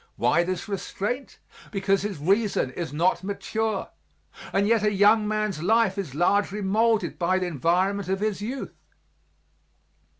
Why 0.15 0.41
this 0.43 0.67
restraint? 0.67 1.37
Because 1.69 2.01
his 2.01 2.17
reason 2.17 2.71
is 2.71 2.91
not 2.91 3.23
mature; 3.23 3.89
and 4.51 4.67
yet 4.67 4.81
a 4.83 5.15
man's 5.15 5.61
life 5.61 5.95
is 5.95 6.15
largely 6.15 6.63
moulded 6.63 7.19
by 7.19 7.37
the 7.37 7.45
environment 7.45 8.09
of 8.09 8.19
his 8.19 8.41
youth. 8.41 8.73